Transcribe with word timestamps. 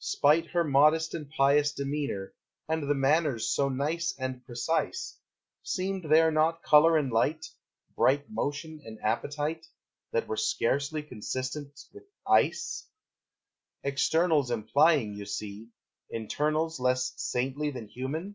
Spite 0.00 0.48
her 0.48 0.64
modest 0.64 1.14
and 1.14 1.30
pious 1.30 1.70
demeanor, 1.72 2.34
And 2.68 2.82
the 2.90 2.96
manners 2.96 3.48
so 3.54 3.68
nice 3.68 4.12
and 4.18 4.44
precise, 4.44 5.20
Seemed 5.62 6.10
there 6.10 6.32
not 6.32 6.64
color 6.64 6.96
and 6.96 7.12
light, 7.12 7.46
Bright 7.94 8.28
motion 8.28 8.82
and 8.84 8.98
appetite, 9.04 9.64
That 10.10 10.26
were 10.26 10.36
scarcely 10.36 11.04
consistent 11.04 11.78
with 11.92 12.02
ice? 12.26 12.88
Externals 13.84 14.50
implying, 14.50 15.14
you 15.14 15.26
see, 15.26 15.68
Internals 16.10 16.80
less 16.80 17.12
saintly 17.16 17.70
than 17.70 17.86
human? 17.86 18.34